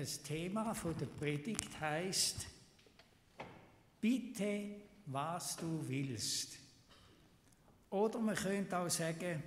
das 0.00 0.22
Thema 0.22 0.74
von 0.74 0.94
der 0.98 1.06
Predigt 1.06 1.80
heißt 1.80 2.46
Bitte, 3.98 4.76
was 5.06 5.56
du 5.56 5.82
willst. 5.88 6.58
Oder 7.88 8.18
man 8.18 8.34
könnte 8.34 8.76
auch 8.76 8.90
sagen, 8.90 9.42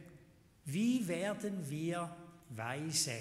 wie 0.66 1.08
werden 1.08 1.70
wir 1.70 2.16
weise? 2.50 3.20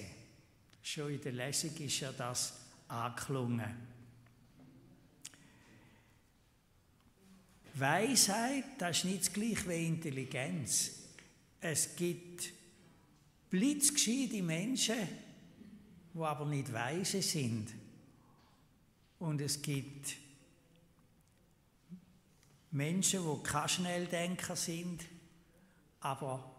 Schon 0.83 1.12
in 1.12 1.20
der 1.20 1.33
Lesung 1.33 1.77
ist 1.77 2.01
ja 2.01 2.12
das 2.12 2.61
angeklungen. 2.88 3.77
Weisheit, 7.74 8.65
das 8.79 8.98
ist 8.98 9.05
nicht 9.05 9.34
gleich 9.34 9.69
wie 9.69 9.87
Intelligenz. 9.87 10.92
Es 11.60 11.95
gibt 11.95 12.51
blitzgescheite 13.51 14.42
Menschen, 14.42 15.27
die 16.15 16.21
aber 16.21 16.47
nicht 16.47 16.73
weise 16.73 17.23
sind. 17.23 17.73
Und 19.19 19.41
es 19.41 19.61
gibt 19.61 20.17
Menschen, 22.71 23.23
die 23.23 23.43
keine 23.43 23.69
Schnelldenker 23.69 24.57
sind, 24.57 25.05
aber 26.01 26.55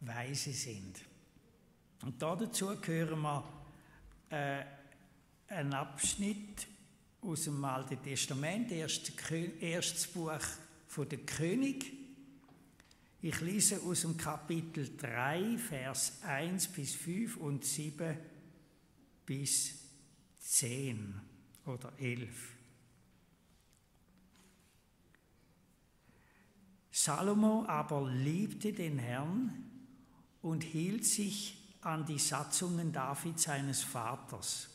weise 0.00 0.52
sind. 0.52 1.00
Und 2.02 2.20
dazu 2.22 2.74
hören 2.82 3.20
wir 3.20 3.44
äh, 4.30 4.64
einen 5.48 5.74
Abschnitt 5.74 6.66
aus 7.22 7.44
dem 7.44 7.64
Alten 7.64 8.02
Testament, 8.02 8.70
erstes 8.72 10.06
Buch 10.06 10.40
von 10.86 11.08
der 11.08 11.18
König. 11.18 11.92
Ich 13.20 13.40
lese 13.40 13.80
aus 13.82 14.02
dem 14.02 14.16
Kapitel 14.16 14.96
3, 14.96 15.58
Vers 15.58 16.22
1 16.22 16.68
bis 16.68 16.94
5 16.94 17.36
und 17.38 17.64
7 17.64 18.16
bis 19.28 19.74
10 20.38 21.20
oder 21.66 21.92
11. 21.98 22.56
Salomo 26.90 27.66
aber 27.68 28.08
liebte 28.08 28.72
den 28.72 28.98
Herrn 28.98 29.70
und 30.40 30.64
hielt 30.64 31.04
sich 31.04 31.76
an 31.82 32.06
die 32.06 32.18
Satzungen 32.18 32.90
Davids 32.90 33.42
seines 33.42 33.82
Vaters. 33.82 34.70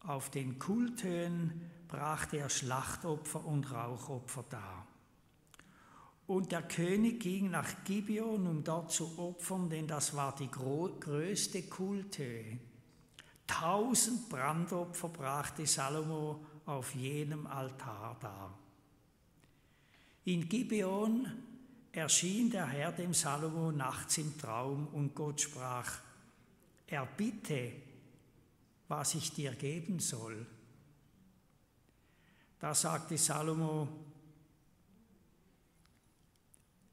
Auf 0.00 0.30
den 0.30 0.58
Kulthöhen 0.58 1.70
brachte 1.86 2.38
er 2.38 2.48
Schlachtopfer 2.48 3.44
und 3.44 3.70
Rauchopfer 3.70 4.44
dar. 4.48 4.86
Und 6.26 6.50
der 6.50 6.62
König 6.62 7.20
ging 7.20 7.50
nach 7.50 7.84
Gibeon, 7.84 8.46
um 8.46 8.64
dort 8.64 8.90
zu 8.90 9.18
opfern, 9.18 9.68
denn 9.68 9.86
das 9.86 10.16
war 10.16 10.34
die 10.34 10.50
größte 10.50 11.64
Kulthöhe. 11.64 12.58
Tausend 13.50 14.28
Brandopfer 14.28 15.08
brachte 15.08 15.66
Salomo 15.66 16.46
auf 16.66 16.94
jenem 16.94 17.48
Altar 17.48 18.16
dar. 18.20 18.58
In 20.24 20.48
Gibeon 20.48 21.26
erschien 21.90 22.50
der 22.52 22.66
Herr 22.66 22.92
dem 22.92 23.12
Salomo 23.12 23.72
nachts 23.72 24.18
im 24.18 24.38
Traum 24.38 24.86
und 24.92 25.16
Gott 25.16 25.40
sprach, 25.40 25.98
erbitte, 26.86 27.72
was 28.86 29.16
ich 29.16 29.32
dir 29.32 29.52
geben 29.56 29.98
soll. 29.98 30.46
Da 32.60 32.72
sagte 32.72 33.18
Salomo, 33.18 33.88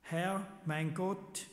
Herr, 0.01 0.47
mein 0.65 0.95
Gott, 0.95 1.45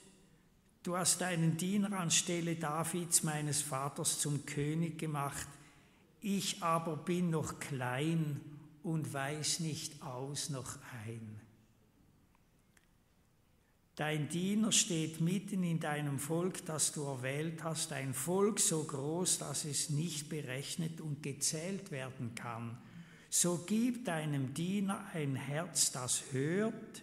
Du 0.85 0.99
hast 0.99 1.23
deinen 1.23 1.57
Diener 1.57 1.99
anstelle 1.99 2.57
Davids, 2.57 3.23
meines 3.23 3.63
Vaters, 3.63 4.19
zum 4.19 4.45
König 4.45 4.99
gemacht. 4.99 5.49
Ich 6.21 6.63
aber 6.63 6.99
bin 6.99 7.31
noch 7.31 7.59
klein 7.59 8.39
und 8.83 9.11
weiß 9.11 9.61
nicht 9.61 10.03
aus 10.03 10.51
noch 10.51 10.77
ein. 11.07 11.41
Dein 13.97 14.29
Diener 14.29 14.73
steht 14.73 15.23
mitten 15.23 15.63
in 15.63 15.81
deinem 15.81 16.19
Volk, 16.19 16.67
das 16.67 16.93
du 16.93 17.05
erwählt 17.05 17.65
hast, 17.65 17.95
ein 17.95 18.13
Volk 18.13 18.61
so 18.61 18.85
groß, 18.85 19.39
dass 19.39 19.65
es 19.65 19.89
nicht 19.89 20.29
berechnet 20.29 21.01
und 21.01 21.23
gezählt 21.23 21.93
werden 21.93 22.35
kann. 22.35 22.77
So 23.31 23.65
gib 23.67 24.05
deinem 24.05 24.53
Diener 24.53 25.03
ein 25.15 25.35
Herz, 25.35 25.93
das 25.93 26.25
hört, 26.33 27.03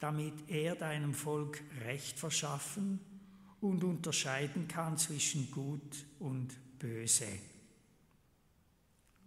damit 0.00 0.48
er 0.48 0.74
deinem 0.74 1.14
Volk 1.14 1.62
Recht 1.84 2.18
verschaffen 2.18 2.98
und 3.60 3.84
unterscheiden 3.84 4.66
kann 4.66 4.96
zwischen 4.96 5.50
Gut 5.50 6.04
und 6.18 6.56
Böse. 6.78 7.28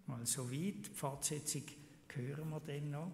Mal 0.08 0.26
so 0.26 0.52
weit, 0.52 0.88
Fortsetzung 0.94 1.64
hören 2.10 2.50
wir 2.50 2.60
denn 2.60 2.90
noch. 2.92 3.12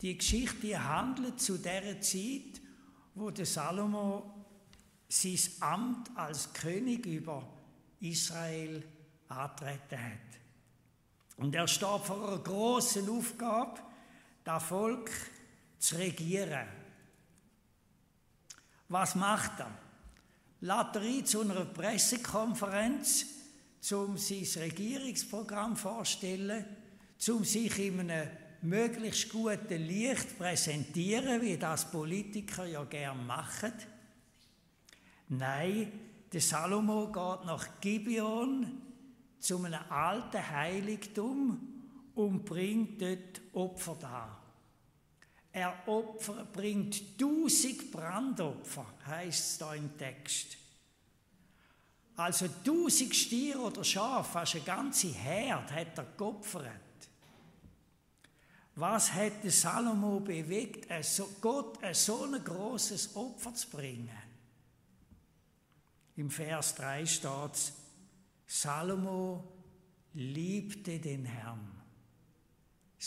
Die 0.00 0.16
Geschichte 0.16 0.82
handelt 0.82 1.40
zu 1.40 1.58
der 1.58 2.00
Zeit, 2.00 2.60
wo 3.14 3.30
der 3.30 3.46
Salomo 3.46 4.34
sein 5.08 5.38
Amt 5.60 6.10
als 6.16 6.52
König 6.52 7.06
über 7.06 7.48
Israel 8.00 8.82
antreten 9.28 9.98
hat. 9.98 10.40
Und 11.36 11.54
er 11.54 11.66
steht 11.66 12.00
vor 12.02 12.28
einer 12.28 12.38
großen 12.38 13.08
Aufgabe, 13.08 13.80
das 14.44 14.62
Volk 14.62 15.10
zu 15.78 15.96
regieren. 15.96 16.68
Was 18.88 19.14
macht 19.14 19.60
er? 19.60 19.70
Lädt 20.60 20.96
er 20.96 21.24
zu 21.24 21.40
einer 21.40 21.64
Pressekonferenz, 21.64 23.26
um 23.92 24.16
sein 24.16 24.46
Regierungsprogramm 24.62 25.76
vorzustellen, 25.76 26.64
um 27.28 27.44
sich 27.44 27.78
in 27.78 28.00
einem 28.00 28.28
möglichst 28.62 29.30
guten 29.30 29.86
Licht 29.86 30.38
präsentieren, 30.38 31.42
wie 31.42 31.56
das 31.56 31.90
Politiker 31.90 32.66
ja 32.66 32.84
gern 32.84 33.26
machen? 33.26 33.72
Nein, 35.28 35.92
der 36.32 36.40
Salomo 36.40 37.06
geht 37.06 37.46
nach 37.46 37.80
Gibeon 37.80 38.82
zu 39.38 39.62
einem 39.62 39.80
alten 39.90 40.50
Heiligtum 40.50 41.73
und 42.14 42.44
bringt 42.44 43.00
dort 43.00 43.40
Opfer 43.52 43.96
dar. 44.00 44.40
Er 45.52 45.76
Opfer, 45.86 46.44
bringt 46.52 47.20
tausend 47.20 47.90
Brandopfer, 47.92 48.86
heißt 49.06 49.52
es 49.52 49.58
da 49.58 49.74
im 49.74 49.96
Text. 49.96 50.56
Also 52.16 52.48
tausend 52.64 53.14
Stiere 53.14 53.60
oder 53.60 53.84
Schafe, 53.84 54.32
fast 54.32 54.56
eine 54.56 54.64
ganze 54.64 55.08
Herde 55.08 55.74
hat 55.74 55.98
er 55.98 56.06
geopfert. 56.16 56.64
Was 58.76 59.14
hätte 59.14 59.50
Salomo 59.50 60.18
bewegt, 60.18 60.90
Gott 61.40 61.82
ein 61.82 61.94
so 61.94 62.24
ein 62.24 62.42
großes 62.42 63.14
Opfer 63.14 63.54
zu 63.54 63.70
bringen? 63.70 64.10
Im 66.16 66.30
Vers 66.30 66.74
3 66.76 67.06
steht 67.06 67.72
Salomo 68.46 69.44
liebte 70.14 70.98
den 70.98 71.24
Herrn. 71.24 71.73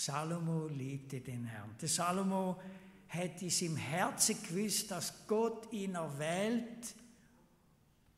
Salomo 0.06 0.68
liebte 0.68 1.22
den 1.22 1.46
Herrn. 1.46 1.76
Der 1.82 1.90
Salomo 1.90 2.62
hat 3.08 3.42
es 3.42 3.62
im 3.64 3.76
Herzen 3.76 4.38
gewusst, 4.44 4.92
dass 4.92 5.26
Gott 5.26 5.72
ihn 5.74 5.96
erwählt 5.96 6.96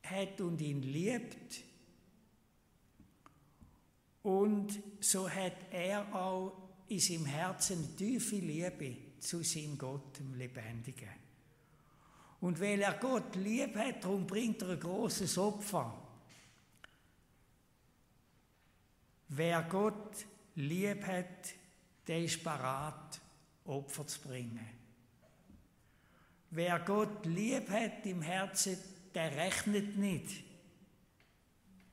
hat 0.02 0.40
und 0.42 0.60
ihn 0.60 0.82
liebt. 0.82 1.62
Und 4.22 4.78
so 5.00 5.28
hat 5.28 5.56
er 5.70 6.14
auch 6.14 6.52
in 6.88 7.00
seinem 7.00 7.24
Herzen 7.24 7.96
tiefe 7.96 8.36
Liebe 8.36 8.96
zu 9.18 9.42
seinem 9.42 9.78
Gott, 9.78 10.18
dem 10.18 10.34
Lebendigen. 10.34 11.08
Und 12.42 12.60
weil 12.60 12.82
er 12.82 12.94
Gott 12.94 13.36
lieb 13.36 13.74
hat, 13.76 14.04
darum 14.04 14.26
bringt 14.26 14.60
er 14.62 14.70
ein 14.70 14.80
großes 14.80 15.38
Opfer. 15.38 15.96
Wer 19.28 19.62
Gott 19.62 20.26
lieb 20.56 21.06
hat, 21.06 21.59
der 22.06 22.24
ist 22.24 22.42
parat, 22.42 23.20
Opfer 23.64 24.06
zu 24.06 24.20
bringen. 24.20 24.66
Wer 26.50 26.80
Gott 26.80 27.26
lieb 27.26 27.70
hat 27.70 28.04
im 28.06 28.22
Herzen, 28.22 28.76
der 29.14 29.36
rechnet 29.36 29.96
nicht. 29.96 30.44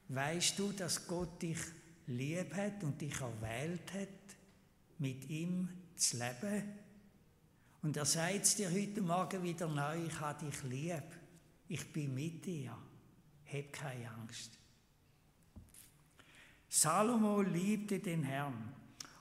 Weißt 0.09 0.57
du, 0.57 0.71
dass 0.71 1.05
Gott 1.05 1.41
dich 1.41 1.59
lieb 2.07 2.55
hat 2.55 2.83
und 2.83 2.99
dich 2.99 3.19
erwählt 3.19 3.93
hat, 3.93 4.07
mit 4.97 5.29
ihm 5.29 5.69
zu 5.95 6.17
leben? 6.17 6.63
Und 7.83 7.97
er 7.97 8.05
sagt 8.05 8.43
es 8.43 8.55
dir 8.55 8.71
heute 8.71 9.01
Morgen 9.01 9.43
wieder 9.43 9.67
neu, 9.67 10.05
ich 10.05 10.19
habe 10.19 10.45
dich 10.45 10.63
lieb, 10.63 11.03
ich 11.67 11.93
bin 11.93 12.15
mit 12.15 12.45
dir, 12.45 12.75
hab 13.45 13.73
keine 13.73 14.09
Angst. 14.11 14.57
Salomo 16.69 17.41
liebte 17.41 17.99
den 17.99 18.23
Herrn 18.23 18.73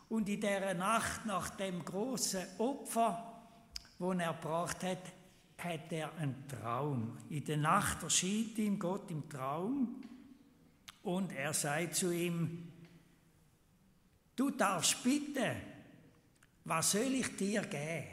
und 0.08 0.28
in 0.28 0.40
der 0.40 0.74
Nacht 0.74 1.26
nach 1.26 1.50
dem 1.50 1.84
großen 1.84 2.46
Opfer, 2.58 3.42
wo 3.98 4.12
er 4.12 4.32
gebracht 4.34 4.82
hat, 4.84 5.12
hat 5.58 5.90
er 5.92 6.12
einen 6.18 6.46
Traum. 6.48 7.16
In 7.30 7.44
der 7.44 7.56
Nacht 7.56 8.02
erscheint 8.02 8.58
ihm 8.58 8.78
Gott 8.78 9.10
im 9.10 9.28
Traum 9.28 10.02
und 11.02 11.32
er 11.32 11.54
sagt 11.54 11.96
zu 11.96 12.12
ihm, 12.12 12.72
du 14.36 14.50
darfst 14.50 15.02
bitten, 15.02 15.56
was 16.64 16.92
soll 16.92 17.14
ich 17.14 17.36
dir 17.36 17.62
geben? 17.62 18.06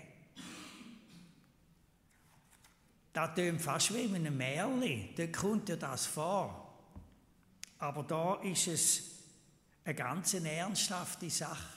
Das 3.12 3.36
tönt 3.36 3.62
fast 3.62 3.94
wie 3.94 4.06
in 4.06 4.16
einem 4.16 4.38
Märchen, 4.38 5.10
da 5.16 5.28
kommt 5.28 5.70
dir 5.70 5.78
das 5.78 6.08
vor. 6.08 6.60
Aber 7.78 8.04
da 8.04 8.36
ist 8.36 8.68
es 8.68 9.04
eine 9.86 9.94
ganz 9.94 10.34
ernsthafte 10.34 11.30
Sache. 11.30 11.73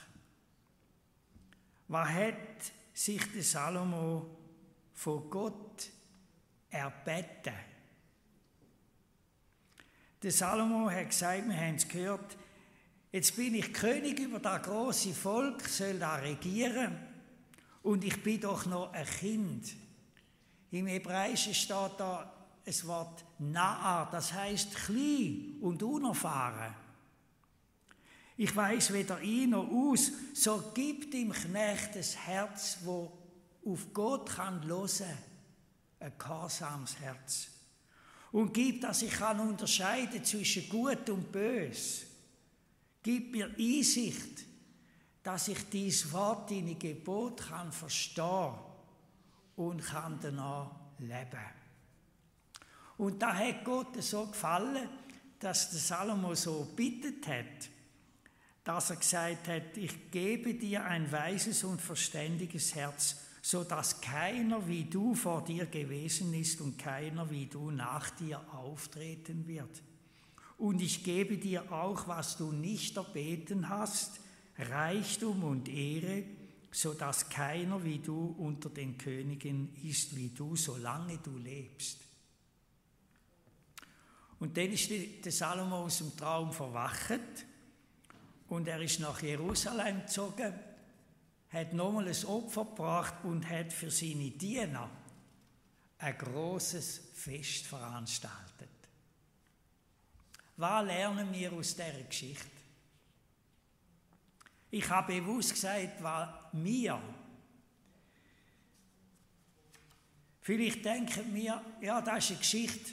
Was 1.89 2.09
hat 2.09 2.73
sich 2.93 3.21
der 3.33 3.43
Salomo 3.43 4.27
von 4.95 5.31
Gott 5.31 5.91
erbeten? 6.71 7.55
Der 10.23 10.33
Salomo 10.33 10.91
hat 10.91 11.11
gesagt, 11.11 11.47
wir 11.47 11.57
haben 11.57 11.77
es 11.77 11.87
gehört, 11.87 12.37
jetzt 13.13 13.37
bin 13.37 13.55
ich 13.55 13.73
König 13.73 14.19
über 14.19 14.41
das 14.41 14.63
große 14.63 15.13
Volk, 15.15 15.63
soll 15.69 15.99
da 15.99 16.17
regieren 16.17 16.99
und 17.83 18.03
ich 18.03 18.21
bin 18.23 18.41
doch 18.41 18.67
noch 18.67 18.93
ein 18.93 19.07
Kind. 19.07 19.77
Im 20.73 20.89
Hebräischen 20.89 21.55
steht 21.55 21.93
da 21.99 22.33
das 22.65 22.85
Wort 22.87 23.25
Na'a, 23.41 24.11
das 24.11 24.33
heißt 24.33 24.75
klein 24.75 25.59
und 25.61 25.83
unerfahren. 25.83 26.75
Ich 28.39 28.55
weiß 28.55 28.93
weder 28.93 29.21
ihn 29.23 29.51
noch 29.51 29.71
aus, 29.71 30.13
so 30.35 30.71
gibt 30.75 31.15
dem 31.15 31.33
Knecht 31.33 31.97
das 31.97 32.17
Herz, 32.17 32.79
wo 32.85 33.11
auf 33.65 33.93
Gott 33.95 34.29
kann 34.29 34.63
losen, 34.63 35.07
ein 35.99 36.13
gehorsames 36.19 36.99
Herz. 37.01 37.49
Und 38.33 38.53
gibt, 38.53 38.85
dass 38.85 39.01
ich 39.01 39.13
kann 39.13 39.41
unterscheiden 39.41 40.23
zwischen 40.23 40.69
Gut 40.69 41.09
und 41.09 41.33
Bös. 41.33 42.05
Gib 43.03 43.33
mir 43.33 43.55
Einsicht, 43.59 44.45
dass 45.23 45.49
ich 45.49 45.69
dies 45.71 46.13
Wort, 46.13 46.51
deine 46.51 46.75
Gebot 46.75 47.49
kann 47.49 47.73
verstehen 47.73 48.53
und 49.57 49.83
kann 49.83 50.19
danach 50.21 50.73
leben. 50.99 51.41
Und 52.99 53.23
da 53.23 53.35
hat 53.35 53.65
Gott 53.65 54.03
so 54.03 54.27
gefallen, 54.27 54.89
dass 55.39 55.71
der 55.71 55.81
Salomo 55.81 56.35
so 56.35 56.67
bittet 56.77 57.27
hat 57.27 57.71
dass 58.67 58.91
er 58.91 58.97
gesagt 58.97 59.47
hat, 59.47 59.77
ich 59.77 60.11
gebe 60.11 60.55
dir 60.55 60.85
ein 60.85 61.11
weises 61.13 61.63
und 61.63 61.81
verständiges 61.81 62.75
Herz, 62.75 63.17
so 63.41 63.63
dass 63.63 64.01
keiner 64.01 64.67
wie 64.67 64.83
du 64.83 65.15
vor 65.15 65.45
dir 65.45 65.67
gewesen 65.67 66.35
ist 66.35 66.61
und 66.61 66.77
keiner 66.77 67.31
wie 67.31 67.47
du 67.47 67.71
nach 67.71 68.11
dir 68.11 68.41
auftreten 68.53 69.47
wird. 69.47 69.71
Und 70.59 70.83
ich 70.83 71.05
gebe 71.05 71.39
dir 71.39 71.71
auch, 71.71 72.09
was 72.09 72.39
du 72.39 72.51
nicht 72.51 72.97
erbeten 72.97 73.69
hast, 73.69 74.19
Reichtum 74.59 75.45
und 75.45 75.69
Ehre, 75.69 76.25
so 76.73 76.93
dass 76.93 77.29
keiner 77.29 77.85
wie 77.85 78.01
du 78.01 78.35
unter 78.37 78.69
den 78.69 78.99
Königen 78.99 79.77
ist 79.85 80.17
wie 80.17 80.31
du, 80.31 80.57
solange 80.57 81.19
du 81.19 81.39
lebst. 81.39 82.01
Und 84.41 84.57
dann 84.57 84.73
ist 84.73 84.91
der 84.91 85.33
Salomo 85.33 85.85
aus 85.85 85.99
dem 85.99 86.17
Traum 86.17 86.53
verwacht 86.53 87.47
und 88.49 88.69
er 88.69 88.81
ist 88.81 89.01
nach 89.01 89.21
Jerusalem 89.23 90.03
gezogen, 90.03 90.55
hat 91.51 91.73
nochmal 91.73 92.09
ein 92.09 92.25
Opfer 92.27 92.65
gebracht 92.65 93.15
und 93.25 93.49
hat 93.49 93.73
für 93.73 93.91
seine 93.91 94.31
Diener 94.31 94.91
ein 95.99 96.19
großes 96.19 97.01
Fest 97.15 97.67
veranstaltet. 97.67 98.69
Was 100.57 100.87
lernen 100.87 101.33
wir 101.33 101.53
aus 101.53 101.75
dieser 101.75 102.03
Geschichte? 102.03 102.47
Ich 104.71 104.89
habe 104.89 105.21
bewusst 105.21 105.55
gesagt, 105.55 106.03
was 106.03 106.29
wir. 106.53 107.01
Vielleicht 110.41 110.85
denken 110.85 111.35
wir, 111.35 111.63
ja, 111.81 112.01
das 112.01 112.25
ist 112.25 112.31
eine 112.31 112.39
Geschichte 112.39 112.93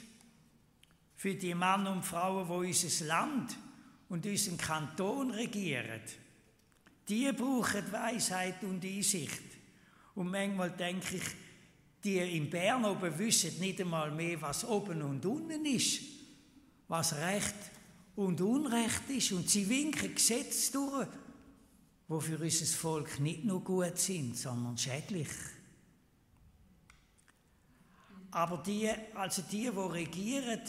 für 1.16 1.34
die 1.34 1.54
Männer 1.54 1.92
und 1.92 2.04
Frauen, 2.04 2.46
die 2.46 2.68
unser 2.68 3.04
Land 3.06 3.56
und 4.08 4.26
unseren 4.26 4.56
Kanton 4.56 5.30
regieren, 5.30 6.00
die 7.08 7.30
brauchen 7.32 7.92
Weisheit 7.92 8.62
und 8.62 8.84
Einsicht. 8.84 9.42
Und 10.14 10.30
manchmal 10.30 10.70
denke 10.70 11.16
ich, 11.16 11.24
die 12.02 12.18
in 12.18 12.50
Bern 12.50 12.84
oben 12.84 13.18
wissen 13.18 13.58
nicht 13.58 13.80
einmal 13.80 14.10
mehr, 14.10 14.40
was 14.40 14.64
oben 14.64 15.02
und 15.02 15.24
unten 15.24 15.64
ist, 15.64 16.02
was 16.88 17.14
Recht 17.14 17.54
und 18.16 18.40
Unrecht 18.40 19.08
ist. 19.08 19.32
Und 19.32 19.48
sie 19.48 19.68
winken 19.68 20.14
Gesetze 20.14 20.72
durch, 20.72 21.08
wo 22.08 22.20
für 22.20 22.38
unser 22.38 22.66
Volk 22.66 23.18
nicht 23.20 23.44
nur 23.44 23.62
gut 23.62 23.98
sind, 23.98 24.36
sondern 24.36 24.76
schädlich. 24.76 25.28
Aber 28.30 28.58
die, 28.58 28.90
also 29.14 29.42
die, 29.42 29.62
die 29.62 29.68
regieren, 29.68 30.60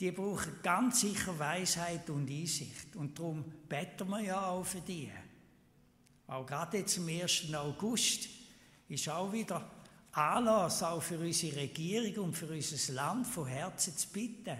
die 0.00 0.12
brauchen 0.12 0.62
ganz 0.62 1.02
sicher 1.02 1.38
Weisheit 1.38 2.08
und 2.08 2.30
Einsicht. 2.30 2.96
Und 2.96 3.18
darum 3.18 3.44
beten 3.68 4.08
wir 4.08 4.20
ja 4.20 4.46
auch 4.46 4.64
für 4.64 4.80
die. 4.80 5.10
Auch 6.26 6.46
gerade 6.46 6.78
jetzt 6.78 6.98
am 6.98 7.08
1. 7.08 7.52
August 7.54 8.28
ist 8.88 9.08
auch 9.08 9.30
wieder 9.32 9.70
Anlass 10.12 10.82
auch 10.82 11.02
für 11.02 11.18
unsere 11.18 11.56
Regierung 11.56 12.26
und 12.26 12.34
für 12.34 12.46
unser 12.46 12.92
Land 12.94 13.26
von 13.26 13.46
Herzen 13.46 13.96
zu 13.96 14.08
bitten. 14.08 14.56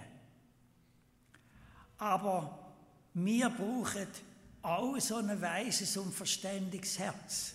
Aber 1.98 2.75
wir 3.14 3.48
brauchen 3.50 4.06
auch 4.62 4.98
so 4.98 5.16
ein 5.16 5.40
weises 5.40 5.96
und 5.96 6.14
verständiges 6.14 6.98
Herz. 6.98 7.54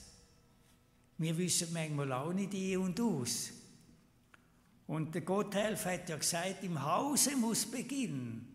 Wir 1.17 1.37
wissen 1.37 1.71
manchmal 1.71 2.11
auch 2.11 2.33
nicht 2.33 2.53
ein 2.53 2.77
und 2.77 2.99
aus. 2.99 3.51
Und 4.87 5.15
der 5.15 5.21
Gotthelf 5.21 5.85
hat 5.85 6.09
ja 6.09 6.17
gesagt, 6.17 6.63
im 6.63 6.83
Hause 6.83 7.35
muss 7.35 7.65
beginnen, 7.65 8.47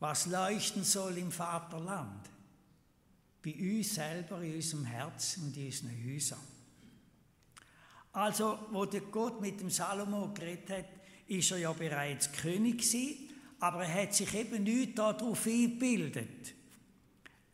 was 0.00 0.26
leuchten 0.26 0.82
soll 0.82 1.18
im 1.18 1.30
Vaterland. 1.30 2.28
Bei 3.42 3.54
uns 3.54 3.94
selber, 3.94 4.42
in 4.42 4.56
unserem 4.56 4.84
Herz 4.84 5.36
und 5.36 5.56
in 5.56 5.66
unseren 5.66 6.04
Häusern. 6.04 6.38
Also, 8.12 8.58
wo 8.70 8.84
der 8.86 9.02
Gott 9.02 9.40
mit 9.40 9.60
dem 9.60 9.70
Salomo 9.70 10.32
geredet 10.32 10.70
hat, 10.70 10.84
ist 11.26 11.50
er 11.50 11.58
ja 11.58 11.72
bereits 11.72 12.30
König 12.32 12.78
gewesen, 12.78 13.30
aber 13.60 13.84
er 13.84 14.02
hat 14.02 14.14
sich 14.14 14.32
eben 14.34 14.62
nicht 14.62 14.98
darauf 14.98 15.46
eingebildet. 15.46 16.54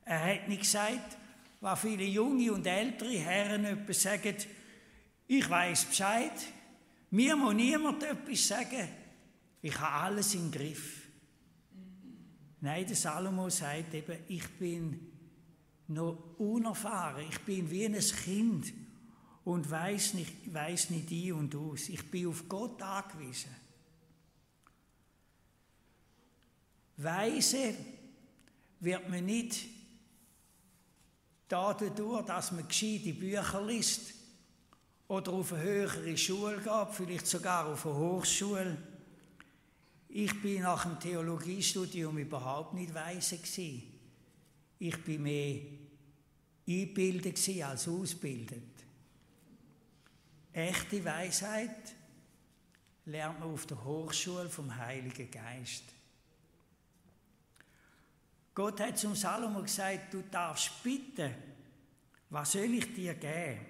Er 0.05 0.25
hat 0.25 0.49
nicht 0.49 0.63
gesagt, 0.63 1.17
was 1.61 1.81
viele 1.81 2.05
junge 2.05 2.53
und 2.53 2.67
ältere 2.67 3.19
Herren 3.19 3.65
etwas 3.65 4.03
sagen, 4.03 4.35
ich 5.29 5.49
weiß 5.49 5.85
Bescheid, 5.85 6.33
mir 7.11 7.37
muss 7.37 7.55
niemand 7.55 8.03
etwas 8.03 8.47
sagen. 8.47 8.89
Ich 9.63 9.79
habe 9.79 10.05
alles 10.05 10.35
im 10.35 10.51
Griff. 10.51 11.09
Nein, 12.61 12.87
der 12.87 12.97
Salomo 12.97 13.49
sagt 13.49 13.95
eben, 13.95 14.19
ich 14.29 14.49
bin 14.59 15.11
noch 15.89 16.39
unerfahren. 16.39 17.27
Ich 17.29 17.41
bin 17.41 17.71
wie 17.71 17.87
ein 17.87 17.99
Kind 17.99 18.73
und 19.45 19.71
weiß 19.71 20.15
nicht, 20.15 20.53
weiß 20.53 20.91
nicht 20.91 21.11
ein 21.11 21.33
und 21.33 21.55
aus. 21.55 21.89
Ich 21.89 22.11
bin 22.11 22.29
auf 22.29 22.49
Gott 22.49 22.81
angewiesen. 22.83 23.55
Weise 26.97 27.75
wird 28.81 29.09
man 29.09 29.25
nicht 29.25 29.67
dadurch, 31.49 32.25
dass 32.27 32.53
man 32.53 32.69
gescheite 32.69 33.15
Bücher 33.15 33.65
liest, 33.67 34.15
oder 35.11 35.33
auf 35.33 35.53
eine 35.53 35.63
höhere 35.65 36.17
Schule 36.17 36.59
geht, 36.59 36.89
vielleicht 36.93 37.27
sogar 37.27 37.67
auf 37.67 37.85
eine 37.85 37.97
Hochschule. 37.97 38.79
Ich 40.09 40.41
bin 40.41 40.63
nach 40.63 40.85
dem 40.85 41.01
Theologiestudium 41.01 42.17
überhaupt 42.17 42.75
nicht 42.75 42.95
weise 42.95 43.39
gewesen. 43.39 43.93
Ich 44.79 44.97
bin 45.03 45.25
mehr 45.25 45.63
eingebildet 46.65 47.41
als 47.65 47.89
ausgebildet. 47.89 48.63
Echte 50.53 51.05
Weisheit 51.05 51.93
lernt 53.07 53.41
man 53.41 53.51
auf 53.51 53.67
der 53.67 53.83
Hochschule 53.83 54.49
vom 54.49 54.77
Heiligen 54.77 55.29
Geist. 55.29 55.87
Gott 58.55 58.79
hat 58.79 58.97
zum 58.97 59.17
Salomo 59.17 59.63
gesagt, 59.63 60.15
du 60.15 60.23
darfst 60.31 60.81
bitten, 60.85 61.35
was 62.29 62.53
soll 62.53 62.75
ich 62.75 62.95
dir 62.95 63.15
geben? 63.15 63.70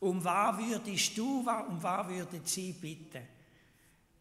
Um 0.00 0.24
was 0.24 0.58
würdest 0.58 1.16
du, 1.16 1.40
um 1.40 1.82
was 1.82 2.08
würden 2.08 2.40
sie 2.44 2.72
bitten? 2.72 3.22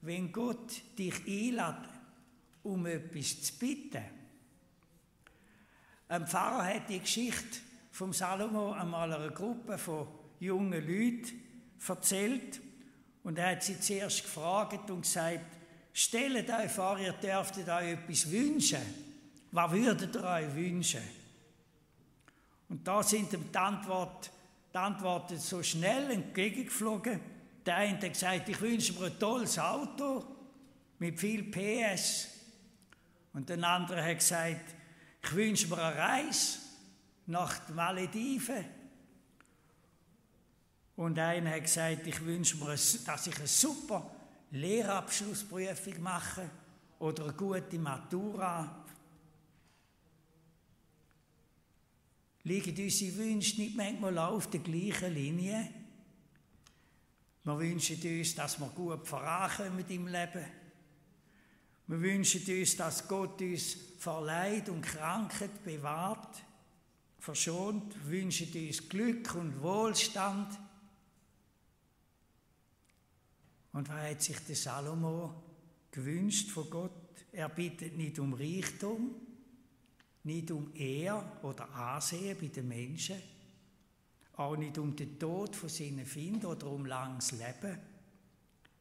Wenn 0.01 0.31
Gott 0.31 0.81
dich 0.98 1.15
einlädt, 1.25 1.89
um 2.63 2.86
etwas 2.86 3.41
zu 3.41 3.53
bitten. 3.57 4.03
Ein 6.09 6.27
Pfarrer 6.27 6.65
hat 6.65 6.89
die 6.89 7.00
Geschichte 7.00 7.59
vom 7.91 8.13
Salomo 8.13 8.71
einmal 8.71 9.12
einer 9.13 9.29
Gruppe 9.29 9.77
von 9.77 10.07
jungen 10.39 10.71
Leuten 10.86 11.41
erzählt. 11.88 12.62
Und 13.24 13.38
er 13.38 13.51
hat 13.51 13.63
sie 13.63 13.79
zuerst 13.79 14.24
gefragt 14.24 14.89
und 14.89 15.01
gesagt, 15.01 15.57
stellt 15.93 16.50
euch 16.50 16.71
vor, 16.71 16.98
ihr 17.00 17.13
dürftet 17.13 17.69
euch 17.69 17.93
etwas 17.93 18.29
wünschen. 18.31 18.81
Was 19.51 19.71
würdet 19.71 20.15
ihr 20.15 20.24
euch 20.24 20.55
wünschen? 20.55 21.01
Und 22.69 22.88
da 22.88 23.01
sind 23.01 23.33
ihm 23.33 23.51
die, 23.51 23.57
Antwort, 23.57 24.31
die 24.79 24.86
Antworten 24.86 25.38
so 25.38 25.62
schnell 25.62 26.12
entgegengeflogen. 26.12 27.19
Der 27.65 27.75
eine 27.75 28.01
hat 28.01 28.13
gesagt, 28.13 28.48
ich 28.48 28.62
wünsche 28.62 28.93
mir 28.93 29.07
ein 29.07 29.19
tolles 29.19 29.59
Auto 29.59 30.24
mit 31.00 31.19
viel 31.19 31.43
PS. 31.43 32.27
Und 33.33 33.50
der 33.50 33.62
andere 33.63 34.03
hat 34.03 34.19
gesagt, 34.19 34.75
ich 35.21 35.36
wünsche 35.36 35.67
mir 35.67 35.83
eine 35.83 35.98
Reise 35.98 36.59
nach 37.27 37.59
den 37.59 37.75
Malediven. 37.75 38.65
Und 40.95 41.19
einer 41.19 41.51
hat 41.51 41.63
gesagt, 41.63 42.07
ich 42.07 42.25
wünsche 42.25 42.57
mir, 42.57 42.71
dass 42.71 43.27
ich 43.27 43.38
eine 43.38 43.48
super 43.48 44.09
Lehrabschlussprüfung 44.51 46.01
mache 46.01 46.50
oder 47.00 47.25
eine 47.25 47.33
gute 47.33 47.77
Matura. 47.77 48.78
Liegen 52.50 52.84
unsere 52.84 53.15
Wünsche 53.18 53.62
nicht 53.62 53.75
manchmal 53.75 54.18
auf 54.18 54.50
der 54.50 54.62
gleichen 54.62 55.13
Linie? 55.13 55.70
Wir 57.44 57.60
wünschen 57.60 58.01
uns, 58.01 58.34
dass 58.34 58.60
wir 58.60 58.70
gut 58.70 59.08
vorankommen 59.08 59.86
im 59.88 60.08
Leben. 60.08 60.46
Wir 61.86 62.01
wünschen 62.01 62.41
uns, 62.60 62.75
dass 62.75 63.08
Gott 63.08 63.39
uns 63.39 63.77
vor 64.00 64.25
Leid 64.25 64.68
und 64.70 64.82
Krankheit 64.82 65.63
bewahrt, 65.63 66.44
verschont. 67.20 67.94
Wir 68.06 68.24
wünschen 68.24 68.51
uns 68.51 68.89
Glück 68.89 69.36
und 69.36 69.62
Wohlstand. 69.62 70.58
Und 73.74 73.89
was 73.89 74.10
hat 74.10 74.24
sich 74.24 74.39
der 74.39 74.56
Salomo 74.56 75.36
gewünscht 75.91 76.50
von 76.50 76.68
Gott? 76.68 76.91
Er 77.32 77.50
bittet 77.50 77.96
nicht 77.96 78.18
um 78.18 78.34
Reichtum, 78.34 79.13
nicht 80.23 80.51
um 80.51 80.73
Ehr 80.75 81.39
oder 81.43 81.73
Ansehen 81.73 82.38
bei 82.39 82.47
den 82.47 82.67
Menschen, 82.67 83.21
auch 84.33 84.55
nicht 84.55 84.77
um 84.77 84.95
den 84.95 85.19
Tod 85.19 85.55
von 85.55 85.69
seinen 85.69 86.05
Kindern 86.05 86.51
oder 86.51 86.67
um 86.67 86.85
langes 86.85 87.31
Leben. 87.31 87.77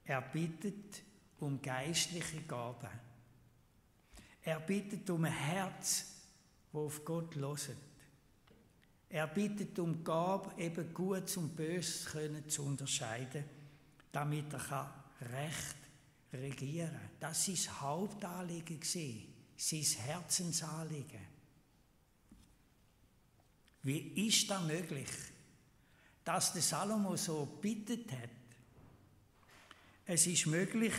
Er 0.04 0.23
bittet 0.23 1.02
um 1.40 1.61
geistliche 1.61 2.42
Gaben. 2.42 2.88
Er 4.42 4.61
bittet 4.61 5.09
um 5.11 5.25
ein 5.25 5.33
Herz, 5.33 6.07
wo 6.73 6.87
auf 6.87 7.04
Gott 7.04 7.35
loset. 7.35 7.76
Er 9.11 9.26
bittet 9.26 9.78
um 9.78 10.04
Gabe, 10.04 10.50
eben 10.61 10.92
Gutes 10.92 11.37
und 11.37 11.57
Böses 11.57 12.07
können 12.07 12.49
zu 12.49 12.64
unterscheiden 12.64 13.45
damit 14.12 14.52
er 14.52 14.92
recht 15.33 15.76
regieren 16.33 16.90
kann. 16.90 17.11
Das 17.21 17.49
war 17.49 17.57
sein 17.57 17.80
Hauptanliegen, 17.80 18.80
sein 19.59 19.83
Herzensanliegen. 19.83 21.21
Wie 23.83 24.27
ist 24.27 24.49
das 24.50 24.65
möglich, 24.65 25.09
dass 26.25 26.53
der 26.53 26.62
Salomo 26.62 27.17
so 27.17 27.45
bittet 27.61 28.11
hat? 28.12 28.31
Es 30.07 30.27
ist 30.27 30.47
möglich, 30.47 30.95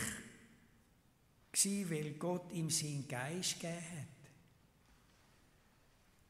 weil 1.52 2.12
Gott 2.14 2.52
ihm 2.52 2.70
seinen 2.70 3.08
Geist 3.08 3.58
gegeben 3.58 3.76
hat. 3.76 4.06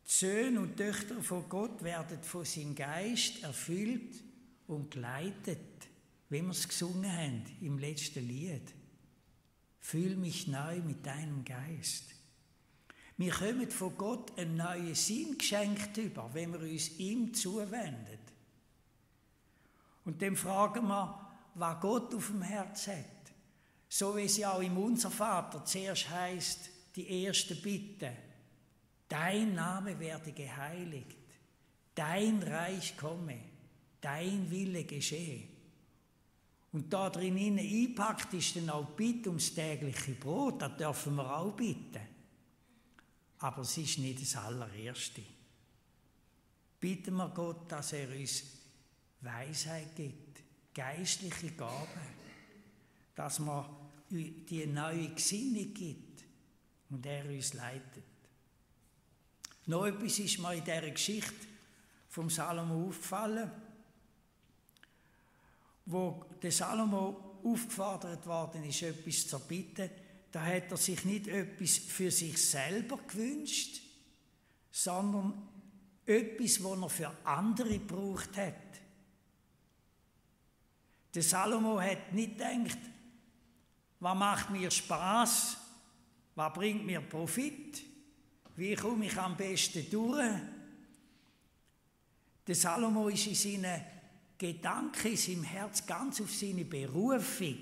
Die 0.07 0.13
Söhne 0.13 0.61
und 0.61 0.77
Töchter 0.77 1.23
von 1.23 1.49
Gott 1.49 1.83
werden 1.83 2.23
von 2.23 2.45
seinem 2.45 2.75
Geist 2.75 3.43
erfüllt 3.43 4.25
und 4.67 4.91
geleitet 4.91 5.59
wie 6.31 6.43
wir 6.43 6.51
es 6.51 6.69
gesungen 6.69 7.13
haben 7.13 7.45
im 7.61 7.79
letzten 7.79 8.27
Lied. 8.27 8.73
Fühl 9.81 10.17
mich 10.17 10.47
neu 10.47 10.81
mit 10.81 11.05
deinem 11.05 11.45
Geist. 11.45 12.15
Wir 13.21 13.33
kommen 13.33 13.71
von 13.71 13.99
Gott 13.99 14.39
einen 14.39 14.57
neuen 14.57 14.95
Sinn 14.95 15.37
geschenkt 15.37 15.95
über, 15.99 16.31
wenn 16.33 16.55
wir 16.55 16.61
uns 16.61 16.99
ihm 16.99 17.35
zuwenden. 17.35 18.19
Und 20.07 20.23
dann 20.23 20.35
fragen 20.35 20.89
wir, 20.89 21.29
was 21.55 21.81
Gott 21.83 22.15
auf 22.15 22.29
dem 22.29 22.41
Herz 22.41 22.87
hat. 22.87 23.05
So 23.91 24.17
wie 24.17 24.23
es 24.23 24.39
ja 24.39 24.55
auch 24.55 24.63
im 24.63 24.75
Unser 24.79 25.11
Vater 25.11 25.63
zuerst 25.67 26.09
heißt, 26.09 26.71
die 26.97 27.25
erste 27.25 27.57
Bitte. 27.57 28.11
Dein 29.07 29.55
Name 29.55 30.01
werde 30.01 30.33
geheiligt. 30.33 31.19
Dein 31.95 32.43
Reich 32.43 32.97
komme. 32.97 33.39
Dein 34.01 34.51
Wille 34.51 34.85
geschehe. 34.85 35.43
Und 36.73 36.91
da 36.91 37.11
drin 37.11 37.59
einpackt 37.59 38.33
ist 38.33 38.57
dann 38.57 38.71
auch 38.71 38.87
Bitte 38.93 39.29
ums 39.29 39.55
tägliche 39.55 40.13
Brot, 40.13 40.63
das 40.63 40.75
dürfen 40.79 41.17
wir 41.17 41.37
auch 41.37 41.53
bitten. 41.53 42.10
Aber 43.41 43.63
es 43.63 43.77
ist 43.77 43.99
nicht 43.99 44.23
das 44.23 44.37
allererste. 44.37 45.23
Bitten 46.79 47.17
wir 47.17 47.29
Gott, 47.29 47.71
dass 47.71 47.93
er 47.93 48.09
uns 48.09 48.45
Weisheit 49.21 49.95
gibt, 49.97 50.41
geistliche 50.75 51.51
Gaben, 51.53 52.01
dass 53.15 53.39
man 53.39 53.67
die 54.11 54.67
neue 54.67 55.11
Gesinnung 55.11 55.75
gibt 55.75 56.25
und 56.89 57.05
er 57.05 57.25
uns 57.27 57.53
leitet. 57.55 58.05
Noch 59.67 59.87
etwas 59.87 60.19
ist 60.19 60.39
mir 60.39 60.55
in 60.55 60.65
dieser 60.65 60.91
Geschichte 60.91 61.47
vom 62.09 62.31
Salomo 62.31 62.89
aufgefallen 62.89 63.51
wo 65.91 66.25
der 66.41 66.53
Salomo 66.53 67.41
aufgefordert 67.43 68.27
worden 68.27 68.65
ist, 68.65 68.83
etwas 68.83 69.27
zu 69.27 69.39
bitten, 69.41 69.91
da 70.33 70.45
hat 70.45 70.71
er 70.71 70.77
sich 70.77 71.05
nicht 71.05 71.27
etwas 71.27 71.79
für 71.79 72.11
sich 72.11 72.39
selber 72.39 72.99
gewünscht, 72.99 73.83
sondern 74.71 75.49
etwas, 76.07 76.63
was 76.63 76.79
er 76.81 76.89
für 76.89 77.17
andere 77.25 77.79
gebraucht 77.79 78.37
hat. 78.37 78.55
Der 81.15 81.23
Salomo 81.23 81.81
hat 81.81 82.13
nicht 82.13 82.39
gedacht, 82.39 82.79
was 83.99 84.19
macht 84.19 84.51
mir 84.51 84.71
Spaß, 84.71 85.57
was 86.37 86.53
bringt 86.53 86.87
mir 86.87 87.01
Profit, 87.01 87.83
wie 88.57 88.75
komme 88.75 89.07
ich 89.07 89.17
am 89.17 89.37
besten 89.37 89.91
durch. 89.91 90.33
Der 92.47 92.55
Salomo 92.55 93.09
ist 93.09 93.27
in 93.27 93.35
seinen 93.35 93.85
Gedanke 94.39 95.11
ist 95.11 95.29
im 95.29 95.43
Herz 95.43 95.85
ganz 95.85 96.19
auf 96.21 96.35
seine 96.35 96.65
Berufung 96.65 97.59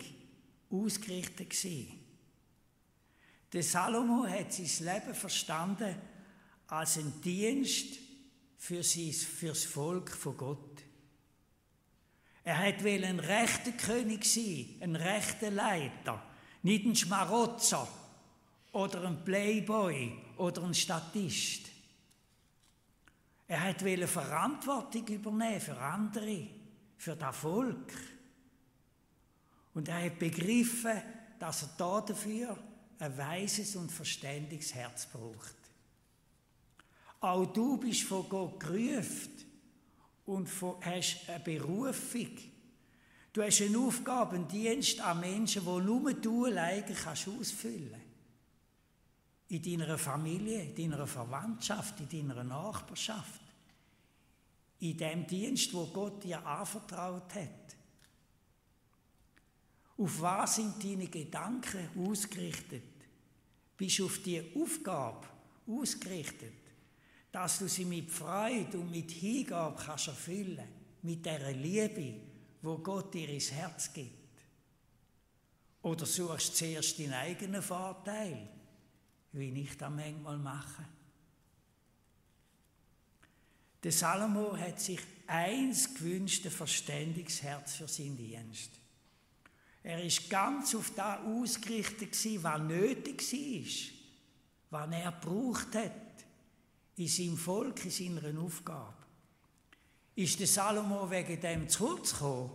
ausgerichtet 0.70 1.50
gewesen. 1.50 1.97
Der 3.52 3.62
Salomo 3.62 4.26
hat 4.26 4.52
sein 4.52 4.86
Leben 4.86 5.14
verstanden 5.14 5.96
als 6.66 6.98
ein 6.98 7.20
Dienst 7.22 7.98
für 8.58 8.82
fürs 9.24 9.64
Volk 9.64 10.10
von 10.10 10.36
Gott. 10.36 10.82
Er 12.44 12.58
hat 12.58 12.82
ein 13.04 13.20
rechter 13.20 13.72
König 13.72 14.24
sein, 14.24 14.66
ein 14.80 14.96
rechter 14.96 15.50
Leiter, 15.50 16.22
nicht 16.62 16.84
ein 16.84 16.96
Schmarotzer 16.96 17.88
oder 18.72 19.04
ein 19.04 19.24
Playboy 19.24 20.12
oder 20.36 20.62
ein 20.64 20.74
Statist. 20.74 21.68
Er 23.46 23.62
hat 23.62 23.82
Verantwortung 24.06 25.06
übernehmen 25.06 25.60
für 25.60 25.78
andere 25.78 26.48
für 26.98 27.16
das 27.16 27.36
Volk. 27.36 27.92
Und 29.72 29.88
er 29.88 30.04
hat 30.04 30.18
begriffen, 30.18 31.00
dass 31.38 31.62
er 31.62 31.70
da 31.78 32.00
dafür 32.00 32.58
ein 32.98 33.16
weises 33.18 33.76
und 33.76 33.90
verständiges 33.90 34.74
Herz 34.74 35.06
braucht. 35.06 35.54
Auch 37.20 37.46
du 37.46 37.76
bist 37.78 38.02
von 38.02 38.28
Gott 38.28 38.60
gerufen 38.60 39.32
und 40.26 40.48
hast 40.80 41.28
eine 41.28 41.40
Berufung. 41.40 42.30
Du 43.32 43.42
hast 43.42 43.60
eine 43.62 43.78
Aufgabe, 43.78 44.36
einen 44.36 44.48
Dienst 44.48 45.00
an 45.00 45.20
Menschen, 45.20 45.64
wo 45.64 45.80
nur 45.80 46.12
du 46.14 46.46
alleine 46.46 46.92
kannst 46.92 47.28
ausfüllen 47.28 48.00
In 49.48 49.62
deiner 49.62 49.98
Familie, 49.98 50.62
in 50.62 50.74
deiner 50.74 51.06
Verwandtschaft, 51.06 52.00
in 52.00 52.08
deiner 52.08 52.44
Nachbarschaft 52.44 53.40
in 54.80 54.96
dem 54.96 55.26
Dienst, 55.26 55.72
wo 55.74 55.86
Gott 55.86 56.22
dir 56.22 56.44
anvertraut 56.44 57.34
hat. 57.34 57.76
Auf 59.98 60.20
was 60.20 60.56
sind 60.56 60.82
deine 60.82 61.08
Gedanken 61.08 61.88
ausgerichtet? 61.98 62.82
Bist 63.76 63.98
du 63.98 64.06
auf 64.06 64.22
die 64.22 64.40
Aufgabe 64.54 65.26
ausgerichtet, 65.66 66.52
dass 67.32 67.58
du 67.58 67.68
sie 67.68 67.84
mit 67.84 68.10
Freude 68.10 68.78
und 68.78 68.90
mit 68.90 69.10
Hingabe 69.10 69.80
kannst 69.84 70.08
erfüllen, 70.08 70.68
mit 71.02 71.26
der 71.26 71.52
Liebe, 71.52 72.14
wo 72.62 72.78
Gott 72.78 73.12
dir 73.12 73.28
ins 73.28 73.50
Herz 73.50 73.92
gibt? 73.92 74.14
Oder 75.82 76.06
suchst 76.06 76.50
du 76.50 76.54
zuerst 76.54 76.98
deinen 76.98 77.14
eigenen 77.14 77.62
Vorteil, 77.62 78.48
wie 79.32 79.62
ich 79.62 79.76
das 79.76 79.90
manchmal 79.90 80.38
mache? 80.38 80.84
Der 83.82 83.92
Salomo 83.92 84.56
hat 84.56 84.80
sich 84.80 85.00
eins 85.26 85.94
gewünscht, 85.94 86.44
ein 86.44 86.52
verständiges 86.52 87.42
Herz 87.42 87.74
für 87.76 87.88
seinen 87.88 88.16
Dienst. 88.16 88.70
Er 89.82 90.02
ist 90.02 90.28
ganz 90.28 90.74
auf 90.74 90.92
das 90.94 91.20
ausgerichtet 91.20 92.14
was 92.42 92.60
nötig 92.60 93.22
war, 94.70 94.86
was 94.86 94.96
er 94.96 95.12
braucht 95.12 95.74
hat 95.74 95.92
in 96.96 97.08
seinem 97.08 97.36
Volk, 97.36 97.84
in 97.84 97.90
seiner 97.90 98.40
Aufgabe. 98.40 98.94
Ist 100.16 100.40
der 100.40 100.48
Salomo 100.48 101.08
wegen 101.10 101.40
dem 101.40 101.68
zu 101.68 101.86
kurz 101.86 102.12
gekommen? 102.12 102.50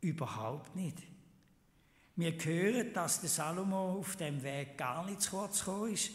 Überhaupt 0.00 0.74
nicht. 0.74 0.96
Wir 2.16 2.32
hören, 2.32 2.92
dass 2.94 3.20
der 3.20 3.28
Salomo 3.28 3.98
auf 3.98 4.16
dem 4.16 4.42
Weg 4.42 4.78
gar 4.78 5.04
nicht 5.04 5.20
zu 5.20 5.30
kurz 5.32 5.60
gekommen 5.60 5.92
ist. 5.92 6.10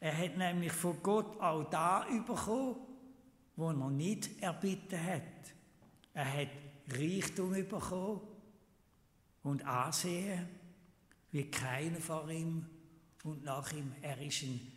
Er 0.00 0.16
hat 0.16 0.36
nämlich 0.36 0.72
von 0.72 1.00
Gott 1.02 1.40
auch 1.40 1.64
da 1.70 2.04
bekommen, 2.26 2.76
wo 3.56 3.70
er 3.70 3.90
nicht 3.90 4.42
erbitten 4.42 5.02
hat. 5.04 5.22
Er 6.14 6.32
hat 6.32 6.48
Reichtum 6.88 7.52
bekommen 7.52 8.20
und 9.42 9.64
Ansehen 9.64 10.48
wie 11.30 11.50
keiner 11.50 12.00
vor 12.00 12.28
ihm 12.30 12.66
und 13.24 13.44
nach 13.44 13.72
ihm. 13.72 13.94
Er 14.02 14.18
ist 14.20 14.42
ein 14.42 14.72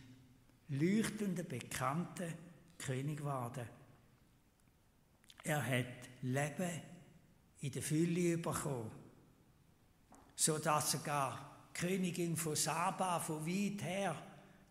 leuchtender, 0.68 1.42
bekannter 1.42 2.28
König 2.78 3.18
geworden. 3.18 3.66
Er 5.44 5.64
hat 5.64 6.08
Leben 6.22 6.82
in 7.60 7.72
der 7.72 7.82
Fülle 7.82 8.38
bekommen, 8.38 8.90
so 10.36 10.58
dass 10.58 10.92
sogar 10.92 11.68
die 11.74 11.80
Königin 11.80 12.36
von 12.36 12.56
Saba 12.56 13.18
von 13.18 13.46
weit 13.46 13.82
her 13.82 14.22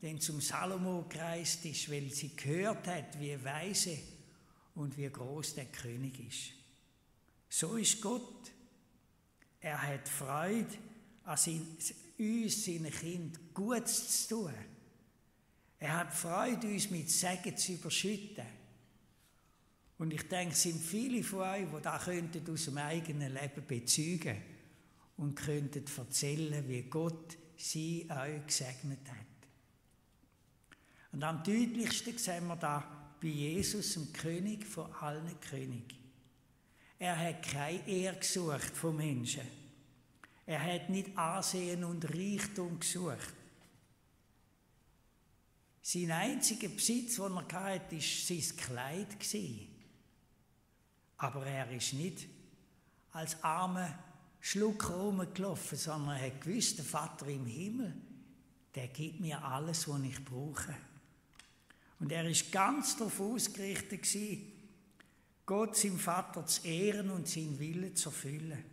denn 0.02 0.20
zum 0.20 0.42
Salomo 0.42 1.06
gereist 1.08 1.64
ist, 1.66 1.92
weil 1.92 2.10
sie 2.10 2.36
gehört 2.36 2.88
hat, 2.88 3.20
wie 3.20 3.44
weise 3.44 3.98
und 4.76 4.98
wie 4.98 5.10
groß 5.10 5.56
der 5.56 5.66
König 5.66 6.20
ist. 6.28 6.54
So 7.50 7.76
ist 7.76 8.02
Gott. 8.02 8.52
Er 9.62 9.82
hat 9.82 10.10
Freude, 10.10 10.78
an 11.24 11.38
sein, 11.38 11.66
uns, 12.18 12.66
seinen 12.66 12.92
Kind, 12.92 13.54
Gutes 13.54 14.28
zu 14.28 14.36
tun. 14.36 14.54
Er 15.80 15.98
hat 15.98 16.14
Freude, 16.14 16.68
uns 16.68 16.90
mit 16.90 17.10
Segen 17.10 17.56
zu 17.56 17.74
überschütten. 17.74 18.46
Und 19.98 20.12
ich 20.14 20.28
denke, 20.28 20.54
es 20.54 20.64
sind 20.64 20.82
viele 20.82 21.24
von 21.24 21.42
euch, 21.42 21.66
die 21.66 21.82
das 21.82 22.06
könnten 22.06 22.52
aus 22.52 22.66
dem 22.66 22.78
eigenen 22.78 23.34
Leben 23.34 23.66
bezeugen 23.68 24.38
und 25.18 25.36
könnten 25.36 25.86
erzählen, 25.96 26.68
wie 26.68 26.82
Gott 26.84 27.38
sie 27.56 28.08
euch 28.10 28.46
gesegnet 28.48 29.08
hat. 29.08 29.18
Und 31.12 31.24
am 31.24 31.44
deutlichsten 31.44 32.18
sehen 32.18 32.48
wir 32.48 32.56
da 32.56 33.16
bei 33.22 33.28
Jesus, 33.28 33.94
dem 33.94 34.12
König 34.12 34.66
von 34.66 34.92
allen 34.94 35.40
Königen. 35.40 36.01
Er 37.02 37.18
hat 37.18 37.42
keine 37.42 37.88
Ehre 37.88 38.18
gesucht 38.18 38.78
von 38.78 38.96
Menschen. 38.96 39.42
Er 40.46 40.62
hat 40.62 40.88
nicht 40.88 41.18
Ansehen 41.18 41.84
und 41.84 42.06
Reichtum 42.06 42.80
gesucht. 42.80 43.34
Sein 45.82 46.12
einziger 46.12 46.70
Besitz, 46.70 47.16
den 47.16 47.38
er 47.38 47.64
hatte, 47.64 47.96
war 47.96 48.02
sein 48.02 48.56
Kleid. 48.56 49.08
Aber 51.18 51.44
er 51.44 51.72
ist 51.72 51.94
nicht 51.94 52.28
als 53.14 53.44
armer 53.44 53.98
Schlucker 54.40 54.94
rumgelaufen, 54.94 55.80
sondern 55.80 56.18
er 56.18 56.28
hat 56.28 56.42
gewusst, 56.42 56.78
der 56.78 56.86
Vater 56.86 57.26
im 57.30 57.48
Himmel, 57.48 57.96
der 58.76 58.90
gibt 58.90 59.20
mir 59.20 59.44
alles, 59.44 59.88
was 59.88 60.04
ich 60.04 60.24
brauche. 60.24 60.76
Und 62.00 62.12
er 62.12 62.30
ist 62.30 62.52
ganz 62.52 62.96
darauf 62.96 63.20
ausgerichtet 63.20 64.04
gewesen, 64.04 64.61
Gott, 65.52 65.76
seinem 65.76 66.00
Vater, 66.00 66.46
zu 66.46 66.66
ehren 66.66 67.10
und 67.10 67.28
seinen 67.28 67.60
Willen 67.60 67.94
zu 67.94 68.08
erfüllen. 68.08 68.64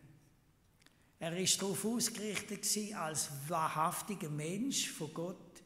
Er 1.19 1.37
ist 1.37 1.61
darauf 1.61 1.85
ausgerichtet 1.85 2.95
als 2.95 3.33
wahrhaftiger 3.49 4.29
Mensch 4.31 4.89
von 4.89 5.13
Gott 5.13 5.61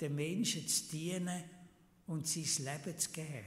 den 0.00 0.16
Menschen 0.16 0.66
zu 0.66 0.88
dienen 0.90 1.44
und 2.08 2.26
sein 2.26 2.64
Leben 2.64 2.98
zu 2.98 3.10
geben. 3.12 3.46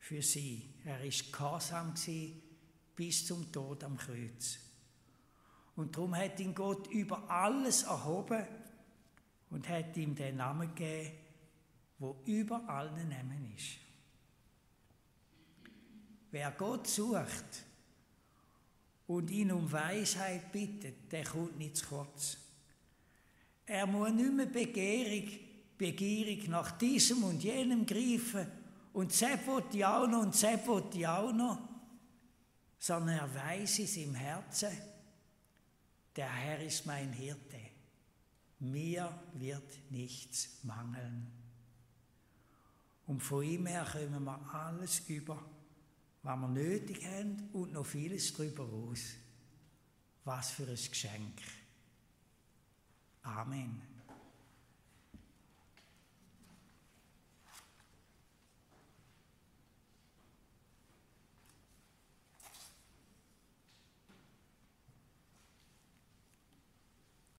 Für 0.00 0.20
sie. 0.20 0.74
Er 0.84 1.00
ist 1.04 1.32
gehorsam 1.32 1.94
bis 2.96 3.24
zum 3.24 3.52
Tod 3.52 3.84
am 3.84 3.96
Kreuz. 3.96 4.58
Und 5.76 5.94
darum 5.94 6.16
hat 6.16 6.40
ihn 6.40 6.56
Gott 6.56 6.88
über 6.88 7.30
alles 7.30 7.84
erhoben 7.84 8.48
und 9.50 9.68
hat 9.68 9.96
ihm 9.96 10.16
den 10.16 10.38
Namen 10.38 10.74
gegeben, 10.74 11.12
wo 12.00 12.20
über 12.26 12.68
allen 12.68 13.08
Namen 13.08 13.54
ist. 13.56 13.89
Wer 16.30 16.52
Gott 16.52 16.86
sucht 16.86 17.64
und 19.06 19.30
ihn 19.30 19.50
um 19.50 19.70
Weisheit 19.70 20.52
bittet, 20.52 21.10
der 21.10 21.24
kommt 21.24 21.58
nicht 21.58 21.76
zu 21.76 21.86
kurz. 21.86 22.36
Er 23.66 23.86
muss 23.86 24.12
nicht 24.12 24.32
mehr 24.32 24.46
begierig, 24.46 25.40
begierig 25.76 26.48
nach 26.48 26.72
diesem 26.72 27.24
und 27.24 27.42
jenem 27.42 27.86
greifen 27.86 28.46
und 28.92 29.12
Sepp 29.12 29.46
will 29.46 29.84
auch 29.84 30.06
noch 30.06 30.22
und 30.22 30.34
Sepp 30.34 30.66
will 30.66 31.06
auch 31.06 31.32
noch, 31.32 31.58
sondern 32.78 33.18
er 33.18 33.34
weiß 33.34 33.80
es 33.80 33.96
im 33.96 34.14
Herzen, 34.14 34.70
der 36.16 36.30
Herr 36.32 36.60
ist 36.60 36.86
mein 36.86 37.12
Hirte, 37.12 37.58
mir 38.58 39.22
wird 39.34 39.90
nichts 39.90 40.62
mangeln. 40.64 41.26
Und 43.06 43.20
von 43.20 43.42
ihm 43.42 43.66
her 43.66 43.86
kommen 43.90 44.24
wir 44.24 44.54
alles 44.54 45.00
über, 45.08 45.42
was 46.22 46.38
wir 46.38 46.48
nötig 46.48 47.06
haben 47.06 47.48
und 47.52 47.72
noch 47.72 47.86
vieles 47.86 48.32
darüber 48.32 48.64
aus. 48.64 49.14
Was 50.24 50.50
für 50.50 50.64
ein 50.66 50.74
Geschenk. 50.74 51.40
Amen. 53.22 53.89